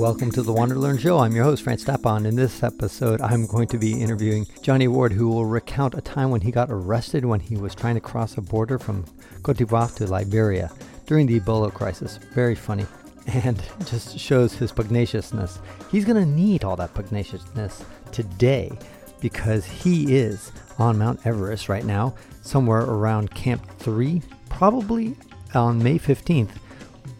Welcome 0.00 0.30
to 0.30 0.42
the 0.42 0.54
Wander 0.54 0.76
Learn 0.76 0.96
Show. 0.96 1.18
I'm 1.18 1.34
your 1.36 1.44
host, 1.44 1.62
Francis 1.62 1.86
Tapon. 1.86 2.24
In 2.24 2.34
this 2.34 2.62
episode, 2.62 3.20
I'm 3.20 3.46
going 3.46 3.68
to 3.68 3.76
be 3.76 4.00
interviewing 4.00 4.46
Johnny 4.62 4.88
Ward, 4.88 5.12
who 5.12 5.28
will 5.28 5.44
recount 5.44 5.92
a 5.92 6.00
time 6.00 6.30
when 6.30 6.40
he 6.40 6.50
got 6.50 6.70
arrested 6.70 7.26
when 7.26 7.38
he 7.38 7.58
was 7.58 7.74
trying 7.74 7.96
to 7.96 8.00
cross 8.00 8.38
a 8.38 8.40
border 8.40 8.78
from 8.78 9.04
Cote 9.42 9.58
d'Ivoire 9.58 9.94
to 9.96 10.06
Liberia 10.06 10.70
during 11.04 11.26
the 11.26 11.38
Ebola 11.38 11.70
crisis. 11.70 12.18
Very 12.32 12.54
funny 12.54 12.86
and 13.26 13.62
just 13.84 14.18
shows 14.18 14.54
his 14.54 14.72
pugnaciousness. 14.72 15.58
He's 15.90 16.06
going 16.06 16.16
to 16.16 16.24
need 16.24 16.64
all 16.64 16.76
that 16.76 16.94
pugnaciousness 16.94 17.84
today 18.10 18.72
because 19.20 19.66
he 19.66 20.16
is 20.16 20.50
on 20.78 20.96
Mount 20.96 21.26
Everest 21.26 21.68
right 21.68 21.84
now, 21.84 22.14
somewhere 22.40 22.84
around 22.84 23.34
Camp 23.34 23.62
3, 23.80 24.22
probably 24.48 25.14
on 25.54 25.82
May 25.82 25.98
15th, 25.98 26.52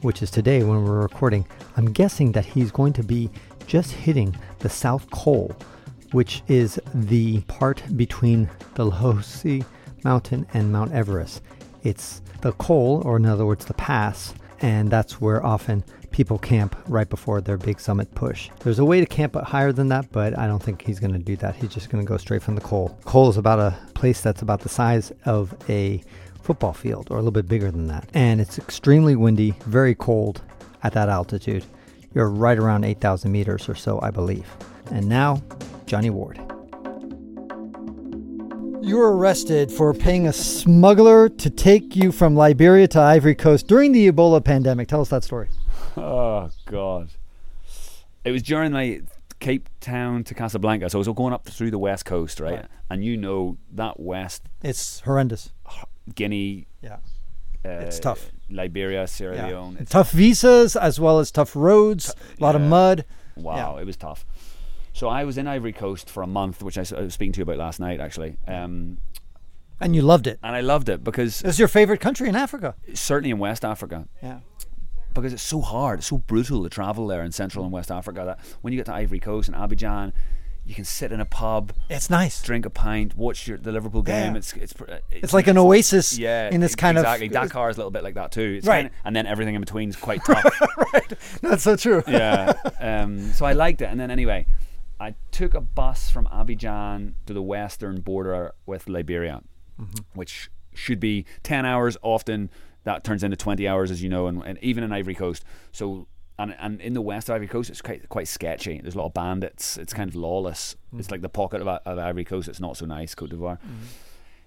which 0.00 0.22
is 0.22 0.30
today 0.30 0.62
when 0.64 0.82
we're 0.82 1.02
recording. 1.02 1.44
I'm 1.76 1.92
guessing 1.92 2.32
that 2.32 2.44
he's 2.44 2.70
going 2.70 2.92
to 2.94 3.02
be 3.02 3.30
just 3.66 3.92
hitting 3.92 4.36
the 4.58 4.68
South 4.68 5.10
Col, 5.10 5.54
which 6.12 6.42
is 6.48 6.80
the 6.94 7.40
part 7.42 7.82
between 7.96 8.50
the 8.74 8.90
Lhotse 8.90 9.64
Mountain 10.04 10.46
and 10.54 10.72
Mount 10.72 10.92
Everest. 10.92 11.42
It's 11.82 12.20
the 12.40 12.52
col, 12.52 13.02
or 13.04 13.16
in 13.16 13.26
other 13.26 13.46
words, 13.46 13.64
the 13.64 13.74
pass, 13.74 14.34
and 14.60 14.90
that's 14.90 15.20
where 15.20 15.44
often 15.44 15.84
people 16.10 16.38
camp 16.38 16.76
right 16.88 17.08
before 17.08 17.40
their 17.40 17.56
big 17.56 17.80
summit 17.80 18.12
push. 18.14 18.50
There's 18.60 18.78
a 18.78 18.84
way 18.84 19.00
to 19.00 19.06
camp 19.06 19.34
higher 19.36 19.72
than 19.72 19.88
that, 19.88 20.10
but 20.10 20.36
I 20.38 20.46
don't 20.46 20.62
think 20.62 20.82
he's 20.82 20.98
going 20.98 21.12
to 21.12 21.18
do 21.18 21.36
that. 21.36 21.54
He's 21.56 21.72
just 21.72 21.90
going 21.90 22.04
to 22.04 22.08
go 22.08 22.16
straight 22.16 22.42
from 22.42 22.56
the 22.56 22.60
col. 22.60 22.98
Col 23.04 23.28
is 23.28 23.36
about 23.36 23.60
a 23.60 23.76
place 23.94 24.20
that's 24.20 24.42
about 24.42 24.60
the 24.60 24.68
size 24.68 25.12
of 25.24 25.54
a 25.68 26.02
football 26.42 26.72
field 26.72 27.08
or 27.10 27.14
a 27.14 27.20
little 27.20 27.30
bit 27.30 27.48
bigger 27.48 27.70
than 27.70 27.86
that. 27.86 28.08
And 28.14 28.40
it's 28.40 28.58
extremely 28.58 29.14
windy, 29.14 29.54
very 29.66 29.94
cold 29.94 30.42
at 30.82 30.92
that 30.92 31.08
altitude. 31.08 31.64
You're 32.14 32.28
right 32.28 32.58
around 32.58 32.84
8,000 32.84 33.30
meters 33.30 33.68
or 33.68 33.74
so, 33.74 34.00
I 34.02 34.10
believe. 34.10 34.46
And 34.90 35.08
now, 35.08 35.42
Johnny 35.86 36.10
Ward. 36.10 36.38
You 38.82 38.96
were 38.96 39.14
arrested 39.16 39.70
for 39.70 39.92
paying 39.92 40.26
a 40.26 40.32
smuggler 40.32 41.28
to 41.28 41.50
take 41.50 41.94
you 41.94 42.10
from 42.10 42.34
Liberia 42.34 42.88
to 42.88 43.00
Ivory 43.00 43.34
Coast 43.34 43.68
during 43.68 43.92
the 43.92 44.10
Ebola 44.10 44.42
pandemic. 44.42 44.88
Tell 44.88 45.00
us 45.02 45.08
that 45.10 45.24
story. 45.24 45.48
Oh 45.96 46.48
God! 46.66 47.10
It 48.24 48.30
was 48.30 48.42
during 48.44 48.70
my 48.72 49.00
Cape 49.40 49.68
Town 49.80 50.22
to 50.24 50.34
Casablanca, 50.34 50.88
so 50.88 50.98
I 50.98 51.00
was 51.00 51.08
going 51.08 51.32
up 51.34 51.46
through 51.46 51.72
the 51.72 51.78
west 51.78 52.04
coast, 52.04 52.38
right? 52.38 52.54
Right. 52.60 52.66
And 52.88 53.04
you 53.04 53.16
know 53.16 53.58
that 53.72 53.98
west 53.98 54.44
It's 54.62 55.00
horrendous. 55.00 55.52
Guinea, 56.14 56.68
Yeah. 56.80 56.98
Uh, 57.64 57.68
It's 57.68 57.98
tough. 58.00 58.30
Liberia, 58.48 59.06
Sierra 59.06 59.36
yeah. 59.36 59.46
Leone. 59.48 59.76
It's, 59.80 59.90
Tough 59.90 60.10
visas 60.12 60.74
as 60.76 60.98
well 60.98 61.18
as 61.18 61.30
tough 61.30 61.54
roads, 61.54 62.14
a 62.38 62.42
lot 62.42 62.56
of 62.56 62.62
mud. 62.62 63.04
wow, 63.36 63.76
it 63.76 63.84
was 63.84 63.96
tough. 63.96 64.24
So 64.92 65.08
I 65.08 65.24
was 65.24 65.38
in 65.38 65.46
Ivory 65.46 65.72
Coast 65.72 66.10
for 66.10 66.22
a 66.22 66.26
month, 66.26 66.62
which 66.62 66.76
I 66.76 66.80
was 66.80 67.14
speaking 67.14 67.32
to 67.34 67.38
you 67.38 67.42
about 67.44 67.58
last 67.58 67.78
night, 67.80 68.00
actually. 68.00 68.36
Um, 68.48 68.98
And 69.80 69.94
you 69.94 70.02
loved 70.02 70.26
it. 70.26 70.38
and 70.42 70.54
I 70.56 70.60
loved 70.62 70.88
it 70.88 71.04
because 71.04 71.42
It's 71.42 71.58
your 71.58 71.68
favorite 71.68 72.00
country 72.00 72.28
in 72.28 72.34
Africa. 72.36 72.74
certainly 72.94 73.30
in 73.30 73.38
West 73.38 73.64
Africa, 73.64 74.08
Yeah. 74.22 74.40
because 75.14 75.32
it's 75.32 75.42
so 75.42 75.60
hard, 75.60 76.00
it's 76.00 76.08
so 76.08 76.18
brutal 76.18 76.64
to 76.64 76.68
travel 76.68 77.06
there 77.06 77.22
in 77.22 77.30
Central 77.32 77.64
and 77.64 77.72
West 77.72 77.90
Africa 77.90 78.24
that 78.26 78.40
when 78.62 78.72
you 78.72 78.78
get 78.78 78.86
to 78.86 78.94
Ivory 78.94 79.20
Coast 79.20 79.48
and 79.48 79.56
Abidjan, 79.56 80.12
you 80.64 80.74
can 80.74 80.84
sit 80.84 81.10
in 81.10 81.20
a 81.20 81.24
pub, 81.24 81.72
It's 81.88 82.08
nice. 82.10 82.42
drink 82.42 82.64
a 82.66 82.70
pint, 82.70 83.16
watch 83.16 83.48
your, 83.48 83.58
the 83.58 83.72
Liverpool 83.72 84.02
game. 84.02 84.32
Yeah. 84.32 84.38
It's, 84.38 84.52
it's 84.52 84.72
pr- 84.72 84.84
It's 85.10 85.32
like 85.32 85.46
an 85.48 85.58
oasis 85.58 86.16
yeah, 86.18 86.48
in 86.50 86.60
this 86.60 86.72
ex- 86.72 86.80
kind 86.80 86.96
exactly. 86.98 87.26
of 87.26 87.32
Dakar 87.32 87.70
is 87.70 87.76
a 87.76 87.80
little 87.80 87.90
bit 87.90 88.04
like 88.04 88.14
that 88.14 88.30
too. 88.30 88.56
It's 88.58 88.66
Right. 88.66 88.82
kinda- 88.82 88.92
and 89.04 89.16
then 89.16 89.26
everything 89.26 89.54
in 89.56 89.60
between 89.60 89.88
is 89.88 89.96
quite 90.08 90.24
tough. 90.24 90.44
right, 90.92 91.12
That's 91.42 91.62
so 91.64 91.76
true. 91.76 92.02
yeah. 92.06 92.52
Um, 92.80 93.32
so 93.32 93.44
I 93.44 93.52
liked 93.52 93.82
it. 93.82 93.86
And 93.90 93.98
then 94.00 94.10
anyway, 94.10 94.46
I 94.98 95.14
took 95.32 95.54
a 95.54 95.60
bus 95.60 96.10
from 96.10 96.26
Abidjan 96.26 97.14
to 97.26 97.32
the 97.34 97.42
western 97.42 98.00
border 98.00 98.52
with 98.66 98.88
Liberia, 98.88 99.42
Mm-hmm. 99.80 100.02
which 100.18 100.50
should 100.74 101.00
be 101.00 101.24
10 101.42 101.64
hours. 101.66 101.96
Often 102.02 102.50
that 102.84 103.02
turns 103.02 103.24
into 103.24 103.36
20 103.36 103.66
hours, 103.66 103.90
as 103.90 104.02
you 104.02 104.08
know, 104.08 104.26
and, 104.26 104.42
and 104.44 104.58
even 104.62 104.84
in 104.84 104.92
Ivory 104.92 105.14
Coast. 105.14 105.44
So. 105.72 106.06
And, 106.40 106.56
and 106.58 106.80
in 106.80 106.94
the 106.94 107.02
west 107.02 107.28
of 107.28 107.34
Ivory 107.34 107.48
Coast, 107.48 107.68
it's 107.68 107.82
quite 107.82 108.08
quite 108.08 108.26
sketchy. 108.26 108.80
There's 108.80 108.94
a 108.94 108.98
lot 108.98 109.06
of 109.06 109.14
bandits. 109.14 109.76
It's 109.76 109.92
kind 109.92 110.08
of 110.08 110.16
lawless. 110.16 110.74
Mm. 110.94 110.98
It's 111.00 111.10
like 111.10 111.20
the 111.20 111.28
pocket 111.28 111.60
of, 111.60 111.68
of 111.68 111.98
Ivory 111.98 112.24
Coast. 112.24 112.48
It's 112.48 112.60
not 112.60 112.76
so 112.78 112.86
nice, 112.86 113.14
Cote 113.14 113.30
d'Ivoire. 113.30 113.58
Mm-hmm. 113.58 113.84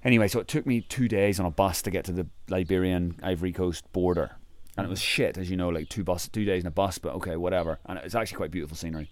Anyway, 0.04 0.28
so 0.28 0.40
it 0.40 0.48
took 0.48 0.66
me 0.66 0.82
two 0.82 1.08
days 1.08 1.40
on 1.40 1.46
a 1.46 1.52
bus 1.52 1.82
to 1.84 1.92
get 1.92 2.04
to 2.06 2.12
the 2.12 2.26
Liberian 2.50 3.20
Ivory 3.22 3.54
Coast 3.54 3.90
border, 3.94 4.32
and 4.76 4.86
it 4.86 4.90
was 4.90 5.00
shit, 5.00 5.38
as 5.38 5.50
you 5.52 5.56
know, 5.56 5.70
like 5.70 5.88
two 5.88 6.04
bus, 6.04 6.28
two 6.28 6.46
days 6.46 6.64
in 6.64 6.68
a 6.68 6.72
bus. 6.72 6.98
But 6.98 7.14
okay, 7.16 7.36
whatever. 7.36 7.80
And 7.86 8.00
it's 8.00 8.16
actually 8.16 8.38
quite 8.38 8.52
beautiful 8.52 8.76
scenery. 8.76 9.12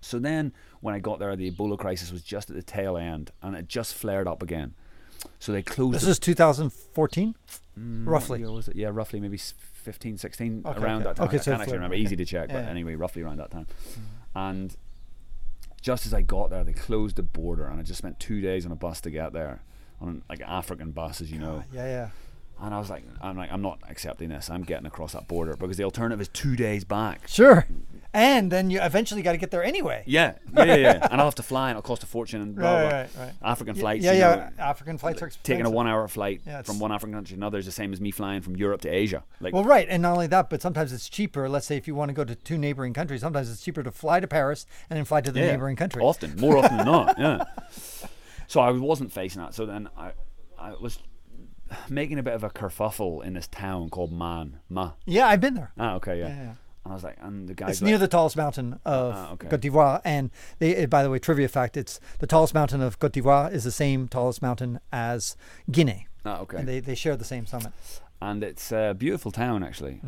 So 0.00 0.18
then, 0.20 0.52
when 0.80 0.94
I 0.94 1.00
got 1.00 1.18
there, 1.18 1.34
the 1.34 1.50
Ebola 1.50 1.76
crisis 1.76 2.12
was 2.12 2.22
just 2.22 2.48
at 2.48 2.54
the 2.54 2.62
tail 2.62 2.96
end, 2.96 3.32
and 3.42 3.56
it 3.56 3.66
just 3.68 3.92
flared 3.94 4.28
up 4.28 4.40
again. 4.42 4.74
So 5.40 5.50
they 5.50 5.62
closed. 5.62 5.94
This 5.96 6.06
is 6.06 6.18
2014, 6.20 7.34
Mm, 7.78 8.06
roughly. 8.06 8.44
was 8.44 8.68
it? 8.68 8.76
Yeah, 8.76 8.90
roughly 8.92 9.18
maybe 9.18 9.36
15, 9.84 10.18
16, 10.18 10.62
Okay, 10.66 10.80
around 10.80 10.96
okay. 11.02 11.04
that 11.04 11.16
time. 11.16 11.26
Okay, 11.28 11.36
I 11.36 11.40
so 11.40 11.50
can't 11.52 11.60
actually 11.62 11.76
remember. 11.76 11.96
Easy 11.96 12.16
to 12.16 12.24
check, 12.24 12.48
but 12.48 12.54
Yeah. 12.54 12.60
Mm-hmm. 12.62 12.70
anyway, 12.70 12.94
roughly 12.96 13.22
around 13.22 13.38
that 13.38 13.50
time. 13.50 13.66
And 14.34 14.76
just 15.80 16.06
as 16.06 16.14
I 16.14 16.22
got 16.22 16.50
there, 16.50 16.64
they 16.64 16.72
closed 16.72 17.16
the 17.16 17.22
border, 17.22 17.66
and 17.66 17.78
I 17.78 17.82
just 17.82 17.98
spent 17.98 18.18
two 18.18 18.40
days 18.40 18.64
on 18.66 18.72
a 18.72 18.76
bus 18.76 19.00
to 19.02 19.10
get 19.10 19.32
there, 19.32 19.62
on 20.00 20.22
like 20.28 20.40
African 20.40 20.90
bus, 20.92 21.20
as 21.20 21.30
you 21.30 21.38
know. 21.38 21.62
Yeah, 21.72 21.86
yeah. 21.86 22.08
And 22.60 22.72
I 22.74 22.78
was 22.78 22.88
like, 22.88 23.04
I'm 23.20 23.36
like, 23.36 23.50
I'm 23.52 23.62
not 23.62 23.80
accepting 23.88 24.28
this. 24.30 24.48
I'm 24.48 24.62
getting 24.62 24.86
across 24.86 25.12
that 25.12 25.28
border 25.28 25.56
because 25.56 25.76
the 25.76 25.84
alternative 25.84 26.20
is 26.20 26.28
two 26.28 26.56
days 26.56 26.84
back. 26.84 27.28
Sure. 27.28 27.66
And 28.16 28.52
then 28.52 28.70
you 28.70 28.80
eventually 28.80 29.22
got 29.22 29.32
to 29.32 29.38
get 29.38 29.50
there 29.50 29.64
anyway. 29.64 30.04
Yeah, 30.06 30.34
yeah, 30.56 30.64
yeah, 30.64 30.74
yeah. 30.76 31.08
and 31.10 31.20
I'll 31.20 31.26
have 31.26 31.34
to 31.34 31.42
fly, 31.42 31.70
and 31.70 31.76
it'll 31.76 31.82
cost 31.86 32.04
a 32.04 32.06
fortune, 32.06 32.40
and 32.40 32.54
blah, 32.54 32.70
Right, 32.74 32.88
blah. 32.88 32.98
right, 32.98 33.10
right. 33.18 33.32
African 33.42 33.74
Y- 33.74 33.80
flights. 33.80 34.04
Yeah, 34.04 34.12
you 34.12 34.18
yeah. 34.20 34.34
know, 34.36 34.48
African 34.60 34.98
flights 34.98 35.20
are 35.20 35.26
expensive. 35.26 35.42
taking 35.42 35.66
a 35.66 35.70
one-hour 35.70 36.06
flight 36.06 36.42
Yeah, 36.46 36.62
from 36.62 36.78
one 36.78 36.92
African 36.92 37.12
country 37.12 37.30
to 37.34 37.40
another 37.40 37.58
is 37.58 37.66
the 37.66 37.72
same 37.72 37.92
as 37.92 38.00
me 38.00 38.12
flying 38.12 38.40
from 38.40 38.54
Europe 38.54 38.82
to 38.82 38.88
Asia. 38.88 39.24
Like, 39.40 39.52
Well, 39.52 39.64
right, 39.64 39.88
and 39.90 40.00
not 40.00 40.12
only 40.12 40.28
that, 40.28 40.48
but 40.48 40.62
sometimes 40.62 40.92
it's 40.92 41.08
cheaper. 41.08 41.48
Let's 41.48 41.66
say 41.66 41.76
if 41.76 41.88
you 41.88 41.96
want 41.96 42.10
to 42.10 42.12
go 42.14 42.22
to 42.22 42.36
two 42.36 42.56
neighboring 42.56 42.92
countries, 42.94 43.20
sometimes 43.20 43.50
it's 43.50 43.64
cheaper 43.64 43.82
to 43.82 43.90
fly 43.90 44.20
to 44.20 44.28
Paris 44.28 44.64
and 44.88 44.96
then 44.96 45.04
fly 45.04 45.20
to 45.20 45.32
the 45.32 45.40
Yeah, 45.40 45.50
neighboring 45.50 45.74
country. 45.74 46.00
Often, 46.00 46.36
more 46.36 46.56
often 46.58 46.76
than 46.76 46.86
not. 46.86 47.18
Yeah. 47.18 47.42
So 48.46 48.60
I 48.60 48.70
wasn't 48.70 49.10
facing 49.12 49.42
that. 49.42 49.54
So 49.54 49.66
then 49.66 49.88
I, 49.96 50.12
I 50.56 50.74
was 50.80 50.98
making 51.88 52.18
a 52.18 52.22
bit 52.22 52.34
of 52.34 52.44
a 52.44 52.50
kerfuffle 52.50 53.24
in 53.24 53.34
this 53.34 53.46
town 53.48 53.88
called 53.90 54.12
Man. 54.12 54.58
Ma. 54.68 54.92
Yeah, 55.06 55.26
I've 55.28 55.40
been 55.40 55.54
there. 55.54 55.72
Ah, 55.78 55.94
okay, 55.94 56.18
yeah. 56.18 56.28
Yeah, 56.28 56.34
yeah. 56.42 56.54
And 56.84 56.92
I 56.92 56.94
was 56.94 57.02
like, 57.04 57.16
and 57.22 57.48
the 57.48 57.54
guys 57.54 57.70
It's 57.70 57.80
near 57.82 57.96
the 57.96 58.08
tallest 58.08 58.36
mountain 58.36 58.78
of 58.84 59.14
Ah, 59.16 59.32
okay. 59.32 59.48
Cote 59.48 59.60
d'Ivoire, 59.62 60.00
and 60.04 60.30
they, 60.58 60.84
by 60.86 61.02
the 61.02 61.08
way, 61.10 61.18
trivia 61.18 61.48
fact: 61.48 61.76
it's 61.76 61.98
the 62.18 62.26
tallest 62.26 62.52
mountain 62.54 62.82
of 62.82 62.98
Cote 62.98 63.12
d'Ivoire 63.12 63.50
is 63.52 63.64
the 63.64 63.72
same 63.72 64.06
tallest 64.08 64.42
mountain 64.42 64.80
as 64.92 65.36
Guinea, 65.70 66.06
Ah, 66.26 66.40
okay. 66.40 66.58
and 66.58 66.68
they, 66.68 66.80
they 66.80 66.94
share 66.94 67.16
the 67.16 67.24
same 67.24 67.46
summit. 67.46 67.72
and 68.20 68.44
it's 68.44 68.70
a 68.72 68.94
beautiful 68.96 69.30
town 69.30 69.62
actually. 69.64 70.00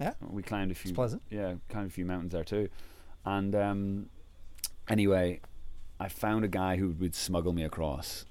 Yeah. 0.00 0.12
We 0.28 0.42
climbed 0.42 0.72
a 0.72 0.74
few. 0.74 0.92
pleasant. 0.92 1.22
Yeah, 1.30 1.54
climbed 1.70 1.90
a 1.90 1.92
few 1.92 2.04
mountains 2.04 2.32
there 2.32 2.44
too. 2.44 2.68
And 3.24 3.54
um, 3.54 4.10
anyway, 4.88 5.40
I 5.98 6.08
found 6.08 6.44
a 6.44 6.48
guy 6.48 6.76
who 6.76 6.90
would 6.90 7.14
smuggle 7.14 7.52
me 7.52 7.62
across 7.64 8.24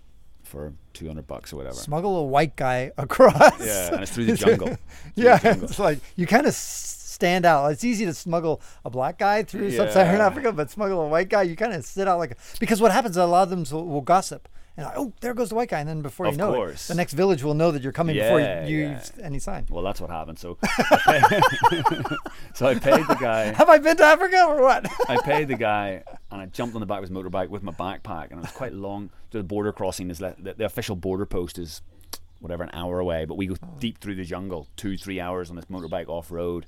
for 0.45 0.73
two 0.93 1.07
hundred 1.07 1.27
bucks 1.27 1.51
or 1.53 1.57
whatever. 1.57 1.75
Smuggle 1.75 2.17
a 2.17 2.23
white 2.23 2.55
guy 2.55 2.91
across. 2.97 3.59
Yeah, 3.65 3.93
and 3.93 4.03
it's 4.03 4.11
through 4.11 4.25
the 4.25 4.35
jungle. 4.37 4.67
Through 4.67 4.77
the 5.15 5.21
yeah, 5.23 5.39
jungle. 5.39 5.69
it's 5.69 5.79
like 5.79 5.99
you 6.15 6.27
kind 6.27 6.45
of 6.47 6.53
stand 6.53 7.45
out. 7.45 7.71
It's 7.71 7.83
easy 7.83 8.05
to 8.05 8.13
smuggle 8.13 8.61
a 8.83 8.89
black 8.89 9.17
guy 9.17 9.43
through 9.43 9.71
sub-Saharan 9.71 10.21
Africa, 10.21 10.51
but 10.51 10.69
smuggle 10.69 11.01
a 11.01 11.07
white 11.07 11.29
guy, 11.29 11.43
you 11.43 11.55
kind 11.55 11.73
of 11.73 11.85
sit 11.85 12.07
out 12.07 12.17
like 12.17 12.31
a, 12.31 12.35
because 12.59 12.81
what 12.81 12.91
happens? 12.91 13.15
is 13.15 13.23
A 13.23 13.25
lot 13.25 13.43
of 13.43 13.49
them 13.49 13.63
will, 13.71 13.87
will 13.87 14.01
gossip. 14.01 14.49
And 14.77 14.87
oh, 14.95 15.13
there 15.21 15.33
goes 15.33 15.49
the 15.49 15.55
white 15.55 15.69
guy, 15.69 15.79
and 15.79 15.87
then 15.87 16.01
before 16.01 16.27
you 16.27 16.35
know 16.35 16.53
course. 16.53 16.89
it, 16.89 16.93
the 16.93 16.97
next 16.97 17.13
village 17.13 17.43
will 17.43 17.53
know 17.53 17.71
that 17.71 17.81
you're 17.81 17.93
coming 17.93 18.17
before 18.17 18.39
you, 18.39 18.45
Yeah, 18.45 18.65
you 18.65 18.79
yeah. 18.79 19.05
any 19.21 19.39
sign. 19.39 19.65
Well, 19.69 19.83
that's 19.83 20.01
what 20.01 20.09
happened. 20.09 20.37
So, 20.37 20.57
I 20.63 21.41
so 22.53 22.67
I 22.67 22.75
paid 22.75 23.07
the 23.07 23.17
guy. 23.19 23.53
Have 23.53 23.69
I 23.69 23.77
been 23.77 23.95
to 23.97 24.03
Africa 24.03 24.43
or 24.47 24.61
what? 24.61 24.85
I 25.09 25.17
paid 25.21 25.47
the 25.47 25.55
guy, 25.55 26.03
and 26.29 26.41
I 26.41 26.47
jumped 26.47 26.75
on 26.75 26.81
the 26.81 26.85
back 26.85 26.97
of 27.01 27.03
his 27.03 27.11
motorbike 27.11 27.47
with 27.49 27.63
my 27.63 27.71
backpack, 27.71 28.31
and 28.31 28.39
it 28.39 28.41
was 28.41 28.51
quite 28.51 28.73
long. 28.73 29.11
The 29.31 29.43
border 29.43 29.71
crossing 29.71 30.09
is 30.09 30.19
le- 30.19 30.35
the, 30.37 30.55
the 30.55 30.65
official 30.65 30.97
border 30.97 31.25
post 31.25 31.57
is 31.57 31.81
whatever 32.39 32.63
an 32.63 32.69
hour 32.73 32.99
away, 32.99 33.23
but 33.23 33.35
we 33.35 33.47
go 33.47 33.55
oh. 33.63 33.67
deep 33.79 33.99
through 33.99 34.15
the 34.15 34.25
jungle, 34.25 34.67
two 34.75 34.97
three 34.97 35.21
hours 35.21 35.49
on 35.49 35.55
this 35.55 35.65
motorbike 35.65 36.09
off 36.09 36.31
road. 36.31 36.65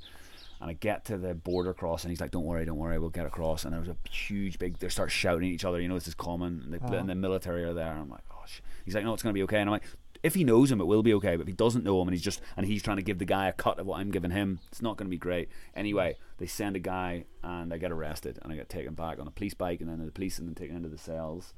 And 0.59 0.69
I 0.71 0.73
get 0.73 1.05
to 1.05 1.17
the 1.17 1.35
border 1.35 1.73
crossing. 1.73 2.09
He's 2.09 2.19
like, 2.19 2.31
"Don't 2.31 2.45
worry, 2.45 2.65
don't 2.65 2.77
worry, 2.77 2.97
we'll 2.97 3.09
get 3.09 3.25
across." 3.25 3.63
And 3.63 3.73
there 3.73 3.79
was 3.79 3.89
a 3.89 3.97
huge, 4.09 4.57
big. 4.57 4.79
They 4.79 4.89
start 4.89 5.11
shouting 5.11 5.49
at 5.49 5.53
each 5.53 5.65
other. 5.65 5.79
You 5.79 5.87
know, 5.87 5.93
this 5.95 6.07
is 6.07 6.15
common. 6.15 6.61
And 6.63 6.73
the, 6.73 6.97
and 6.97 7.09
the 7.09 7.15
military 7.15 7.63
are 7.63 7.73
there. 7.73 7.91
And 7.91 7.99
I'm 7.99 8.09
like, 8.09 8.27
"Gosh." 8.29 8.61
He's 8.83 8.95
like, 8.95 9.03
"No, 9.03 9.13
it's 9.13 9.21
going 9.21 9.33
to 9.33 9.37
be 9.37 9.43
okay." 9.43 9.59
And 9.59 9.69
I'm 9.69 9.73
like, 9.73 9.83
"If 10.23 10.33
he 10.33 10.43
knows 10.43 10.71
him, 10.71 10.81
it 10.81 10.85
will 10.85 11.03
be 11.03 11.13
okay. 11.13 11.35
But 11.35 11.41
if 11.43 11.47
he 11.47 11.53
doesn't 11.53 11.83
know 11.83 12.01
him, 12.01 12.07
and 12.07 12.15
he's 12.15 12.23
just 12.23 12.41
and 12.55 12.65
he's 12.65 12.81
trying 12.81 12.97
to 12.97 13.03
give 13.03 13.19
the 13.19 13.25
guy 13.25 13.47
a 13.47 13.53
cut 13.53 13.77
of 13.77 13.85
what 13.85 13.99
I'm 13.99 14.09
giving 14.09 14.31
him, 14.31 14.59
it's 14.71 14.81
not 14.81 14.97
going 14.97 15.05
to 15.05 15.11
be 15.11 15.17
great." 15.17 15.49
Anyway, 15.75 16.15
they 16.39 16.47
send 16.47 16.75
a 16.75 16.79
guy, 16.79 17.25
and 17.43 17.71
I 17.71 17.77
get 17.77 17.91
arrested, 17.91 18.39
and 18.41 18.51
I 18.51 18.55
get 18.55 18.67
taken 18.67 18.95
back 18.95 19.19
on 19.19 19.27
a 19.27 19.31
police 19.31 19.53
bike, 19.53 19.79
and 19.79 19.89
then 19.89 20.03
the 20.03 20.11
police 20.11 20.39
and 20.39 20.47
then 20.47 20.55
taken 20.55 20.75
into 20.75 20.89
the 20.89 20.97
cells. 20.97 21.53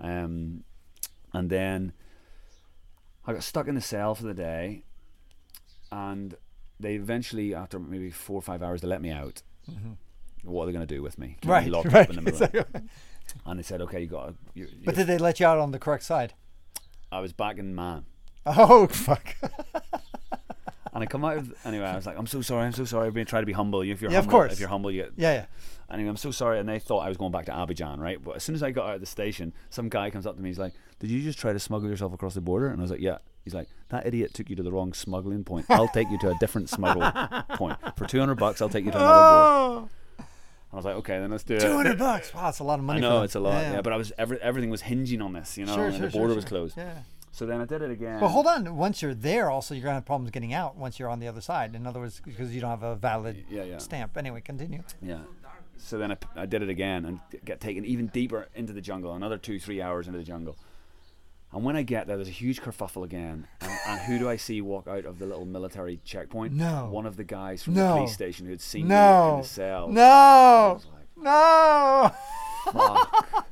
Um, 0.00 0.64
and 1.32 1.48
then 1.48 1.92
I 3.24 3.34
got 3.34 3.44
stuck 3.44 3.68
in 3.68 3.76
the 3.76 3.80
cell 3.80 4.16
for 4.16 4.24
the 4.24 4.34
day, 4.34 4.84
and 5.92 6.34
they 6.82 6.94
eventually, 6.94 7.54
after 7.54 7.78
maybe 7.78 8.10
four 8.10 8.36
or 8.36 8.42
five 8.42 8.62
hours, 8.62 8.80
they 8.82 8.88
let 8.88 9.00
me 9.02 9.10
out. 9.10 9.42
Mm-hmm. 9.70 9.92
what 10.50 10.64
are 10.64 10.66
they 10.66 10.72
going 10.72 10.86
to 10.86 10.94
do 10.94 11.02
with 11.02 11.18
me? 11.18 11.36
Keep 11.40 11.50
Right, 11.50 11.68
locked 11.68 11.92
right. 11.92 12.02
up 12.04 12.10
in 12.10 12.16
the 12.16 12.22
middle. 12.22 12.42
Exactly. 12.52 12.82
and 13.46 13.58
they 13.58 13.62
said, 13.62 13.80
okay, 13.82 14.00
you 14.00 14.06
got. 14.08 14.34
You, 14.54 14.68
But 14.84 14.96
did 14.96 15.06
they 15.06 15.16
let 15.18 15.38
you 15.40 15.46
out 15.46 15.58
on 15.58 15.70
the 15.70 15.78
correct 15.78 16.02
side? 16.02 16.34
I 17.12 17.20
was 17.20 17.32
back 17.32 17.58
in 17.58 17.74
Man. 17.74 18.04
Oh 18.44 18.86
fuck! 18.88 19.36
And 20.94 21.02
I 21.02 21.06
come 21.06 21.24
out 21.24 21.38
of 21.38 21.54
anyway. 21.64 21.86
I 21.86 21.96
was 21.96 22.04
like, 22.04 22.18
"I'm 22.18 22.26
so 22.26 22.42
sorry. 22.42 22.66
I'm 22.66 22.72
so 22.74 22.84
sorry." 22.84 23.06
I've 23.06 23.14
been 23.14 23.24
trying 23.24 23.40
to 23.42 23.46
be 23.46 23.52
humble. 23.54 23.80
If 23.80 24.02
you're 24.02 24.10
Yeah, 24.10 24.18
of 24.18 24.24
humble, 24.26 24.40
course. 24.40 24.52
if 24.52 24.60
you're 24.60 24.68
humble, 24.68 24.90
you 24.90 25.04
get. 25.04 25.12
yeah, 25.16 25.32
yeah. 25.32 25.46
Anyway, 25.90 26.10
I'm 26.10 26.18
so 26.18 26.30
sorry. 26.30 26.58
And 26.60 26.68
they 26.68 26.78
thought 26.78 26.98
I 26.98 27.08
was 27.08 27.16
going 27.16 27.32
back 27.32 27.46
to 27.46 27.52
Abidjan, 27.52 27.98
right? 27.98 28.22
But 28.22 28.36
as 28.36 28.42
soon 28.44 28.54
as 28.54 28.62
I 28.62 28.72
got 28.72 28.88
out 28.90 28.94
of 28.96 29.00
the 29.00 29.06
station, 29.06 29.54
some 29.70 29.88
guy 29.88 30.10
comes 30.10 30.26
up 30.26 30.36
to 30.36 30.42
me. 30.42 30.50
He's 30.50 30.58
like, 30.58 30.74
"Did 30.98 31.08
you 31.08 31.22
just 31.22 31.38
try 31.38 31.54
to 31.54 31.58
smuggle 31.58 31.88
yourself 31.88 32.12
across 32.12 32.34
the 32.34 32.42
border?" 32.42 32.66
And 32.68 32.78
I 32.78 32.82
was 32.82 32.90
like, 32.90 33.00
"Yeah." 33.00 33.18
He's 33.44 33.54
like, 33.54 33.68
"That 33.88 34.06
idiot 34.06 34.34
took 34.34 34.48
you 34.50 34.56
to 34.56 34.62
the 34.62 34.72
wrong 34.72 34.92
smuggling 34.92 35.44
point. 35.44 35.66
I'll 35.68 35.88
take 35.88 36.10
you 36.10 36.18
to 36.20 36.30
a 36.30 36.34
different 36.38 36.68
smuggle 36.68 37.02
point 37.56 37.78
for 37.96 38.06
200 38.06 38.36
bucks. 38.36 38.62
I'll 38.62 38.68
take 38.68 38.84
you 38.84 38.90
to 38.92 38.98
another 38.98 39.80
board." 39.80 39.90
Oh, 40.18 40.24
I 40.72 40.76
was 40.76 40.84
like, 40.84 40.96
"Okay, 40.96 41.18
then 41.18 41.30
let's 41.30 41.44
do 41.44 41.54
it." 41.54 41.60
200 41.60 41.98
bucks. 41.98 42.32
Wow, 42.32 42.44
that's 42.44 42.60
a 42.60 42.64
lot 42.64 42.78
of 42.78 42.84
money. 42.84 42.98
I 42.98 43.02
know 43.02 43.22
it's 43.22 43.34
a 43.34 43.40
lot, 43.40 43.62
yeah. 43.62 43.80
but 43.82 43.92
I 43.92 43.96
was 43.96 44.12
every, 44.16 44.40
everything 44.40 44.70
was 44.70 44.82
hinging 44.82 45.20
on 45.20 45.32
this, 45.32 45.58
you 45.58 45.66
know, 45.66 45.74
sure, 45.74 45.86
and 45.86 45.96
sure, 45.96 46.06
the 46.06 46.12
border 46.12 46.30
sure. 46.30 46.36
was 46.36 46.44
closed. 46.44 46.76
Yeah. 46.76 46.98
So 47.32 47.46
then 47.46 47.60
I 47.60 47.64
did 47.64 47.80
it 47.80 47.90
again. 47.90 48.20
But 48.20 48.28
hold 48.28 48.46
on. 48.46 48.76
Once 48.76 49.00
you're 49.00 49.14
there, 49.14 49.50
also 49.50 49.74
you're 49.74 49.82
gonna 49.82 49.94
have 49.94 50.04
problems 50.04 50.30
getting 50.30 50.52
out. 50.52 50.76
Once 50.76 50.98
you're 50.98 51.08
on 51.08 51.18
the 51.18 51.28
other 51.28 51.40
side. 51.40 51.74
In 51.74 51.86
other 51.86 51.98
words, 51.98 52.20
because 52.22 52.54
you 52.54 52.60
don't 52.60 52.70
have 52.70 52.82
a 52.82 52.94
valid 52.94 53.44
Yeah, 53.48 53.64
yeah. 53.64 53.78
stamp. 53.78 54.16
Anyway, 54.18 54.42
continue. 54.42 54.82
Yeah. 55.00 55.20
So 55.78 55.98
then 55.98 56.12
I, 56.12 56.16
I 56.36 56.46
did 56.46 56.62
it 56.62 56.68
again 56.68 57.06
and 57.06 57.20
get 57.44 57.60
taken 57.60 57.84
even 57.86 58.08
deeper 58.08 58.48
into 58.54 58.72
the 58.74 58.82
jungle, 58.82 59.14
another 59.14 59.38
two, 59.38 59.58
three 59.58 59.80
hours 59.80 60.06
into 60.06 60.18
the 60.18 60.24
jungle. 60.24 60.56
And 61.54 61.64
when 61.64 61.76
I 61.76 61.82
get 61.82 62.06
there, 62.06 62.16
there's 62.16 62.28
a 62.28 62.32
huge 62.32 62.62
kerfuffle 62.62 63.04
again. 63.04 63.46
And, 63.60 63.70
and 63.86 64.00
who 64.00 64.18
do 64.18 64.28
I 64.28 64.36
see 64.36 64.60
walk 64.62 64.88
out 64.88 65.04
of 65.04 65.18
the 65.18 65.26
little 65.26 65.44
military 65.44 66.00
checkpoint? 66.04 66.54
No. 66.54 66.88
One 66.90 67.04
of 67.04 67.16
the 67.16 67.24
guys 67.24 67.62
from 67.62 67.74
No. 67.74 67.88
the 67.88 67.94
police 67.98 68.14
station 68.14 68.46
who 68.46 68.52
had 68.52 68.60
seen 68.62 68.82
me 68.88 68.94
in 68.94 69.00
No. 69.00 69.38
the 69.42 69.48
cell. 69.48 69.88
No. 69.88 70.72
was 70.80 70.86
like, 70.86 71.08
No. 71.24 72.10
fuck. 72.72 73.46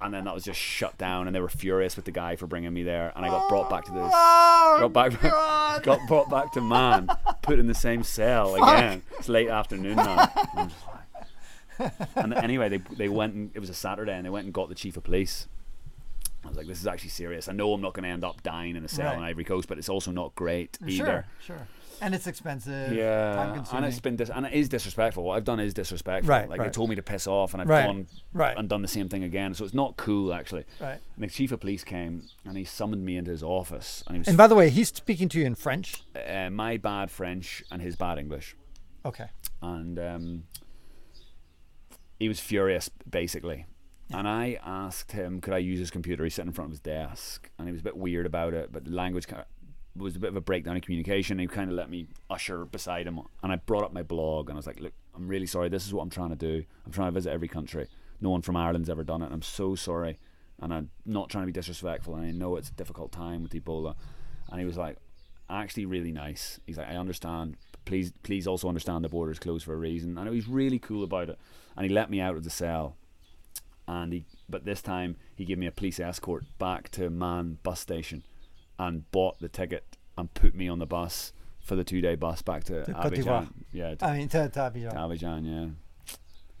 and 0.00 0.12
then 0.12 0.24
that 0.24 0.34
was 0.34 0.42
just 0.44 0.58
shut 0.60 0.98
down, 0.98 1.26
and 1.28 1.34
they 1.34 1.40
were 1.40 1.48
furious 1.48 1.94
with 1.96 2.04
the 2.06 2.10
guy 2.10 2.34
for 2.36 2.46
bringing 2.48 2.72
me 2.72 2.82
there. 2.82 3.12
And 3.14 3.24
I 3.24 3.28
got 3.28 3.48
brought 3.48 3.70
back 3.70 3.84
to 3.86 3.92
this. 3.92 4.10
Oh, 4.12 4.76
Got 4.80 4.92
back, 4.92 5.20
God. 5.22 5.82
got 5.84 6.00
brought 6.08 6.28
back 6.30 6.52
to 6.54 6.60
Man, 6.60 7.08
put 7.42 7.58
in 7.60 7.66
the 7.68 7.74
same 7.74 8.02
cell 8.02 8.56
again. 8.56 9.02
It's 9.18 9.28
late 9.28 9.48
afternoon 9.48 9.96
now. 9.96 10.28
I'm 10.54 10.70
like- 11.78 11.92
and 12.16 12.32
anyway, 12.34 12.68
they 12.70 12.78
they 12.96 13.08
went 13.08 13.34
and 13.34 13.50
it 13.54 13.60
was 13.60 13.68
a 13.68 13.74
Saturday, 13.74 14.14
and 14.14 14.24
they 14.24 14.30
went 14.30 14.44
and 14.46 14.54
got 14.54 14.68
the 14.70 14.74
chief 14.74 14.96
of 14.96 15.04
police. 15.04 15.46
I 16.46 16.48
was 16.48 16.56
like, 16.56 16.66
this 16.66 16.80
is 16.80 16.86
actually 16.86 17.10
serious. 17.10 17.48
I 17.48 17.52
know 17.52 17.72
I'm 17.72 17.80
not 17.80 17.92
going 17.94 18.04
to 18.04 18.08
end 18.10 18.24
up 18.24 18.42
dying 18.42 18.76
in 18.76 18.84
a 18.84 18.88
cell 18.88 19.06
Right. 19.10 19.18
in 19.18 19.24
Ivory 19.24 19.44
Coast, 19.44 19.68
but 19.68 19.78
it's 19.78 19.88
also 19.88 20.10
not 20.12 20.34
great 20.34 20.78
either. 20.86 21.26
Sure, 21.40 21.56
sure. 21.56 21.68
And 22.00 22.14
it's 22.14 22.26
expensive. 22.26 22.92
Yeah, 22.92 23.64
and 23.72 23.84
it's 23.86 24.00
been 24.00 24.16
dis- 24.16 24.28
and 24.28 24.44
it 24.44 24.52
is 24.52 24.68
disrespectful. 24.68 25.24
What 25.24 25.36
I've 25.38 25.44
done 25.44 25.58
is 25.60 25.72
disrespectful. 25.72 26.28
Right, 26.28 26.46
like 26.48 26.60
they 26.60 26.68
told 26.68 26.90
me 26.90 26.96
to 26.96 27.02
piss 27.02 27.26
off, 27.26 27.54
and 27.54 27.62
I've 27.62 27.68
Right, 27.70 27.86
gone 27.86 28.06
right. 28.34 28.54
and 28.56 28.68
done 28.68 28.82
the 28.82 28.88
same 28.88 29.08
thing 29.08 29.24
again. 29.24 29.54
So 29.54 29.64
it's 29.64 29.72
not 29.72 29.96
cool 29.96 30.34
actually. 30.34 30.64
Right. 30.78 30.98
And 31.14 31.24
the 31.24 31.28
chief 31.28 31.52
of 31.52 31.60
police 31.60 31.84
came 31.84 32.24
and 32.44 32.54
he 32.58 32.64
summoned 32.64 33.02
me 33.04 33.16
into 33.16 33.30
his 33.30 33.42
office, 33.42 34.04
and 34.06 34.16
he 34.16 34.18
was 34.18 34.28
And 34.28 34.36
by 34.36 34.46
the 34.46 34.54
way, 34.54 34.68
he's 34.68 34.88
speaking 34.88 35.30
to 35.30 35.38
you 35.38 35.46
in 35.46 35.54
French. 35.54 36.02
uh, 36.14 36.50
my 36.50 36.76
bad 36.76 37.10
French 37.10 37.64
and 37.70 37.80
his 37.80 37.96
bad 37.96 38.18
English. 38.18 38.56
Okay. 39.06 39.28
and 39.62 39.98
um, 39.98 40.42
he 42.18 42.28
was 42.28 42.40
furious 42.40 42.90
basically. 43.08 43.64
And 44.12 44.28
I 44.28 44.58
asked 44.64 45.12
him, 45.12 45.40
could 45.40 45.52
I 45.52 45.58
use 45.58 45.78
his 45.78 45.90
computer? 45.90 46.22
He 46.24 46.30
sat 46.30 46.46
in 46.46 46.52
front 46.52 46.66
of 46.66 46.72
his 46.72 46.80
desk, 46.80 47.50
and 47.58 47.66
he 47.66 47.72
was 47.72 47.80
a 47.80 47.84
bit 47.84 47.96
weird 47.96 48.26
about 48.26 48.54
it. 48.54 48.70
But 48.72 48.84
the 48.84 48.92
language 48.92 49.26
kind 49.26 49.42
of 49.42 50.00
was 50.00 50.14
a 50.14 50.18
bit 50.18 50.30
of 50.30 50.36
a 50.36 50.40
breakdown 50.40 50.76
in 50.76 50.82
communication. 50.82 51.38
He 51.38 51.46
kind 51.46 51.70
of 51.70 51.76
let 51.76 51.90
me 51.90 52.06
usher 52.30 52.64
beside 52.64 53.06
him, 53.06 53.18
and 53.42 53.52
I 53.52 53.56
brought 53.56 53.84
up 53.84 53.92
my 53.92 54.02
blog, 54.02 54.48
and 54.48 54.56
I 54.56 54.58
was 54.58 54.66
like, 54.66 54.78
"Look, 54.78 54.92
I'm 55.14 55.26
really 55.26 55.46
sorry. 55.46 55.68
This 55.68 55.86
is 55.86 55.94
what 55.94 56.02
I'm 56.02 56.10
trying 56.10 56.30
to 56.30 56.36
do. 56.36 56.64
I'm 56.84 56.92
trying 56.92 57.08
to 57.08 57.14
visit 57.14 57.32
every 57.32 57.48
country. 57.48 57.88
No 58.20 58.30
one 58.30 58.42
from 58.42 58.56
Ireland's 58.56 58.90
ever 58.90 59.02
done 59.02 59.22
it. 59.22 59.26
And 59.26 59.34
I'm 59.34 59.42
so 59.42 59.74
sorry, 59.74 60.18
and 60.60 60.72
I'm 60.72 60.90
not 61.04 61.30
trying 61.30 61.42
to 61.42 61.46
be 61.46 61.52
disrespectful. 61.52 62.14
And 62.14 62.24
I 62.24 62.30
know 62.30 62.56
it's 62.56 62.68
a 62.70 62.74
difficult 62.74 63.10
time 63.10 63.42
with 63.42 63.52
Ebola." 63.52 63.96
And 64.50 64.60
he 64.60 64.66
was 64.66 64.76
like, 64.76 64.98
actually 65.48 65.86
really 65.86 66.12
nice. 66.12 66.60
He's 66.66 66.78
like, 66.78 66.88
I 66.88 66.96
understand. 66.96 67.56
Please, 67.84 68.12
please 68.22 68.46
also 68.46 68.68
understand 68.68 69.04
the 69.04 69.08
border's 69.08 69.38
closed 69.38 69.64
for 69.64 69.74
a 69.74 69.76
reason. 69.76 70.16
And 70.18 70.28
he 70.28 70.34
was 70.34 70.48
really 70.48 70.78
cool 70.78 71.04
about 71.04 71.30
it. 71.30 71.38
And 71.76 71.86
he 71.86 71.92
let 71.92 72.10
me 72.10 72.20
out 72.20 72.36
of 72.36 72.44
the 72.44 72.50
cell. 72.50 72.96
And 73.88 74.12
he, 74.12 74.24
but 74.48 74.64
this 74.64 74.82
time 74.82 75.16
he 75.34 75.44
gave 75.44 75.58
me 75.58 75.66
a 75.66 75.72
police 75.72 76.00
escort 76.00 76.44
back 76.58 76.90
to 76.92 77.08
Man 77.10 77.58
bus 77.62 77.80
station, 77.80 78.24
and 78.78 79.10
bought 79.12 79.38
the 79.40 79.48
ticket 79.48 79.96
and 80.18 80.32
put 80.34 80.54
me 80.54 80.68
on 80.68 80.78
the 80.78 80.86
bus 80.86 81.32
for 81.60 81.76
the 81.76 81.84
two-day 81.84 82.14
bus 82.14 82.42
back 82.42 82.64
to 82.64 82.84
To 82.84 82.92
Abidjan. 82.92 83.48
Yeah, 83.72 83.94
to, 83.96 84.04
I 84.04 84.18
mean, 84.18 84.28
to, 84.28 84.48
to 84.48 84.58
Abidjan. 84.60 84.90
to 84.90 84.96
Abidjan. 84.96 85.44
Yeah. 85.46 86.14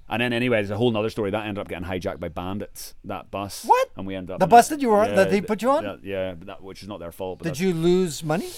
And 0.08 0.22
then 0.22 0.32
anyway, 0.32 0.58
there's 0.58 0.70
a 0.70 0.76
whole 0.76 0.96
other 0.96 1.10
story 1.10 1.30
that 1.32 1.46
ended 1.46 1.58
up 1.58 1.68
getting 1.68 1.84
hijacked 1.86 2.20
by 2.20 2.28
bandits. 2.28 2.94
That 3.04 3.30
bus. 3.30 3.64
What? 3.64 3.88
And 3.96 4.06
we 4.06 4.14
ended 4.14 4.34
up 4.34 4.40
The 4.40 4.46
bus 4.46 4.68
that 4.68 4.80
you 4.80 4.90
were 4.90 5.00
on- 5.00 5.14
that 5.16 5.30
they 5.30 5.40
put 5.40 5.62
you 5.62 5.70
on? 5.70 5.82
that- 5.84 6.04
yeah, 6.04 6.34
but 6.34 6.46
that 6.46 6.62
which 6.62 6.82
is 6.82 6.88
not 6.88 7.00
their 7.00 7.10
fault. 7.12 7.42
Did 7.42 7.58
you 7.58 7.72
lose 7.72 8.22
money? 8.22 8.48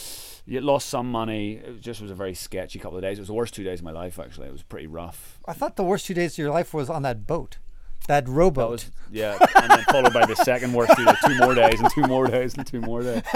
you 0.44 0.60
lost 0.62 0.88
some 0.88 1.10
money. 1.10 1.54
It 1.54 1.80
just 1.80 2.00
was 2.00 2.10
a 2.10 2.14
very 2.14 2.34
sketchy 2.34 2.78
couple 2.78 2.96
of 2.96 3.02
days. 3.02 3.18
It 3.18 3.20
was 3.22 3.28
the 3.28 3.34
worst 3.34 3.54
two 3.54 3.64
days 3.64 3.80
of 3.80 3.84
my 3.84 3.90
life. 3.92 4.18
Actually, 4.18 4.48
it 4.48 4.52
was 4.52 4.62
pretty 4.62 4.86
rough. 4.86 5.38
I 5.46 5.52
thought 5.52 5.76
the 5.76 5.84
worst 5.84 6.06
two 6.06 6.14
days 6.14 6.32
of 6.34 6.38
your 6.38 6.50
life 6.50 6.72
was 6.74 6.88
on 6.90 7.02
that 7.02 7.26
boat, 7.26 7.58
that 8.06 8.28
rowboat. 8.28 8.64
That 8.64 8.70
was 8.70 8.90
yeah, 9.10 9.38
and 9.62 9.70
then 9.70 9.84
followed 9.90 10.12
by 10.12 10.24
the 10.26 10.36
second 10.36 10.72
worst 10.72 10.92
two 10.96 11.06
two 11.26 11.38
more 11.38 11.54
days, 11.54 11.80
and 11.80 11.90
two 11.90 12.02
more 12.02 12.26
days, 12.26 12.54
and 12.56 12.66
two 12.66 12.80
more 12.80 13.02
days. 13.02 13.22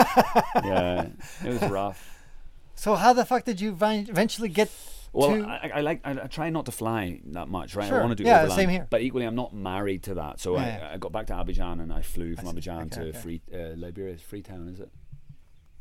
Yeah, 0.64 1.06
it 1.44 1.48
was 1.48 1.62
rough. 1.70 2.08
so 2.74 2.94
how 2.94 3.12
the 3.12 3.24
fuck 3.24 3.44
did 3.44 3.60
you 3.60 3.70
eventually 3.72 4.48
get 4.48 4.70
Well. 5.12 5.44
I, 5.44 5.70
I 5.76 5.80
like 5.80 6.00
I, 6.04 6.12
I 6.12 6.26
try 6.26 6.50
not 6.50 6.66
to 6.66 6.72
fly 6.72 7.20
that 7.32 7.48
much, 7.48 7.74
right? 7.74 7.88
Sure. 7.88 7.98
I 8.00 8.04
want 8.04 8.16
to 8.16 8.22
do 8.22 8.28
Yeah, 8.28 8.40
overland, 8.42 8.60
same 8.60 8.68
here. 8.70 8.86
But 8.88 9.02
equally, 9.02 9.26
I'm 9.26 9.34
not 9.34 9.52
married 9.54 10.02
to 10.04 10.14
that. 10.14 10.40
So 10.40 10.56
Yeah. 10.56 10.88
I, 10.90 10.94
I 10.94 10.96
got 10.98 11.12
back 11.12 11.26
to 11.26 11.34
Abidjan 11.34 11.80
and 11.82 11.92
I 11.92 12.00
flew 12.02 12.34
from. 12.36 12.46
Abidjan 12.56 12.86
Okay, 12.86 12.88
to 13.02 13.08
okay. 13.08 13.18
Free 13.18 13.40
uh, 13.52 13.74
Liberia. 13.76 14.16
Freetown, 14.16 14.68
is 14.68 14.80
it? 14.80 14.90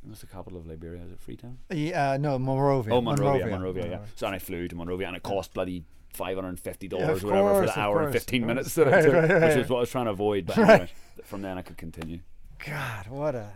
What's 0.04 0.22
the 0.22 0.28
capital 0.28 0.60
of 0.60 0.66
Liberia? 0.66 1.04
Is 1.04 1.12
it 1.12 1.20
Freetown? 1.20 1.58
yeah, 1.72 2.12
uh, 2.12 2.18
no, 2.18 2.40
Monrovia. 2.40 2.94
Oh, 2.94 3.02
Monrovia, 3.02 3.46
Monrovia, 3.48 3.88
yeah. 3.90 4.00
So 4.16 4.26
and 4.26 4.36
I 4.36 4.40
flew 4.40 4.68
to 4.68 4.76
Monrovia, 4.76 5.08
and 5.08 5.16
it 5.16 5.24
cost 5.24 5.54
bloody 5.54 5.84
five 6.14 6.36
hundred 6.36 6.50
and 6.50 6.60
fifty 6.60 6.88
dollars 6.88 7.22
Yeah, 7.24 7.30
or 7.30 7.34
of 7.38 7.44
whatever 7.46 7.60
for 7.62 7.66
the 7.68 7.72
of 7.72 7.78
hour 7.78 8.04
and 8.04 8.12
fifteen 8.14 8.46
minutes 8.46 8.74
course. 8.76 8.90
that 8.90 9.00
it 9.00 9.04
took, 9.04 9.14
Right, 9.14 9.22
right, 9.30 9.34
which 9.34 9.42
right. 9.42 9.58
is 9.60 9.70
what 9.70 9.78
I 9.78 9.80
was 9.82 9.92
trying 9.92 10.06
to 10.06 10.12
avoid. 10.12 10.46
But 10.48 10.58
Right. 10.58 10.70
anyway, 10.70 10.90
from 11.24 11.42
then 11.44 11.58
I 11.58 11.62
could 11.62 11.78
continue. 11.78 12.20
God, 12.66 13.08
what 13.08 13.36
a. 13.36 13.48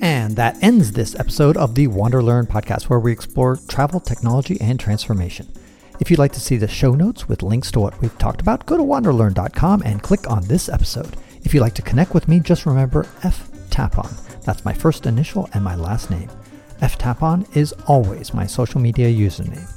And 0.00 0.36
that 0.36 0.62
ends 0.62 0.92
this 0.92 1.14
episode 1.18 1.56
of 1.58 1.74
the 1.74 1.86
Wander 1.88 2.22
Learn 2.22 2.46
podcast, 2.46 2.84
where 2.84 2.98
we 3.00 3.12
explore 3.12 3.56
travel, 3.68 4.00
technology, 4.00 4.58
and 4.60 4.80
transformation. 4.80 5.46
If 6.00 6.10
you'd 6.10 6.18
like 6.18 6.32
to 6.32 6.40
see 6.40 6.56
the 6.56 6.66
show 6.68 6.92
notes 6.94 7.28
with 7.28 7.42
links 7.42 7.70
to 7.72 7.80
what 7.80 8.00
we've 8.00 8.16
talked 8.18 8.40
about, 8.40 8.64
go 8.64 8.76
to 8.78 8.82
wanderlearn.com 8.82 9.82
and 9.84 10.02
click 10.02 10.28
on 10.30 10.46
this 10.46 10.68
episode. 10.70 11.16
If 11.42 11.52
you'd 11.52 11.60
like 11.60 11.74
to 11.74 11.82
connect 11.82 12.14
with 12.14 12.28
me, 12.28 12.40
just 12.40 12.64
remember 12.64 13.06
F 13.24 13.50
Tapon. 13.68 14.10
That's 14.44 14.64
my 14.64 14.72
first 14.72 15.06
initial 15.06 15.48
and 15.54 15.62
my 15.62 15.74
last 15.74 16.10
name. 16.10 16.30
F 16.80 16.98
Tapon 16.98 17.56
is 17.56 17.72
always 17.86 18.34
my 18.34 18.46
social 18.46 18.80
media 18.80 19.08
username. 19.08 19.68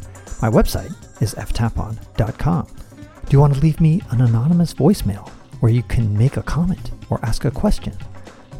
My 0.41 0.49
website 0.49 0.93
is 1.21 1.35
ftapon.com. 1.35 2.67
Do 2.67 3.31
you 3.31 3.39
want 3.39 3.53
to 3.53 3.59
leave 3.59 3.79
me 3.79 4.01
an 4.11 4.21
anonymous 4.21 4.73
voicemail 4.73 5.29
where 5.59 5.71
you 5.71 5.83
can 5.83 6.17
make 6.17 6.37
a 6.37 6.43
comment 6.43 6.91
or 7.09 7.19
ask 7.23 7.45
a 7.45 7.51
question? 7.51 7.93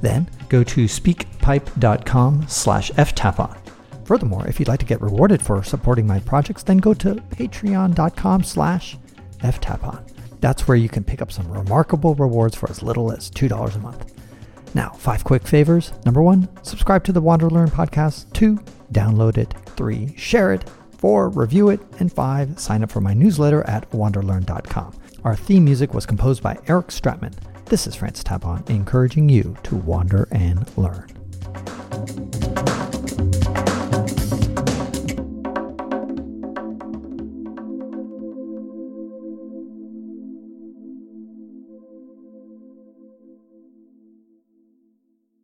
Then 0.02 0.30
go 0.50 0.64
to 0.64 0.86
speakpipe.com 0.86 2.48
slash 2.48 2.92
ftapon. 2.92 3.58
Furthermore, 4.06 4.48
if 4.48 4.60
you'd 4.60 4.68
like 4.68 4.80
to 4.82 4.86
get 4.86 5.02
rewarded 5.02 5.42
for 5.42 5.64
supporting 5.64 6.06
my 6.06 6.20
projects, 6.20 6.62
then 6.62 6.78
go 6.78 6.94
to 6.94 7.16
patreon.com 7.16 8.44
slash 8.44 8.98
ftapon. 9.40 10.12
That's 10.42 10.68
where 10.68 10.78
you 10.78 10.90
can 10.90 11.04
pick 11.04 11.24
up 11.24 11.32
some 11.32 11.52
remarkable 11.52 12.14
rewards 12.14 12.56
for 12.56 12.70
as 12.70 12.84
little 12.84 13.12
as 13.12 13.32
$2 13.32 13.76
a 13.76 13.80
month. 13.80 14.14
Now, 14.76 14.90
five 14.90 15.24
quick 15.24 15.48
favors. 15.48 15.94
Number 16.06 16.22
one, 16.22 16.50
subscribe 16.62 17.06
to 17.06 17.14
the 17.14 17.22
Wander 17.22 17.50
Learn 17.50 17.70
podcast. 17.70 18.32
Two, 18.34 18.60
download 18.92 19.38
it. 19.38 19.56
Three, 19.78 20.14
share 20.18 20.52
it. 20.52 20.70
Four, 20.98 21.30
review 21.30 21.70
it. 21.70 21.80
And 22.00 22.12
five, 22.12 22.60
sign 22.60 22.84
up 22.84 22.92
for 22.92 23.00
my 23.00 23.14
newsletter 23.14 23.64
at 23.64 23.90
wanderlearn.com. 23.92 24.94
Our 25.24 25.36
theme 25.36 25.64
music 25.64 25.94
was 25.94 26.06
composed 26.06 26.44
by 26.44 26.60
Eric 26.68 26.88
Stratman. 26.88 27.34
This 27.66 27.88
is 27.88 27.96
Francis 27.96 28.26
Tapon, 28.26 28.70
encouraging 28.70 29.30
you 29.30 29.56
to 29.64 29.76
wander 29.78 30.28
and 30.32 30.70
learn. 30.78 31.15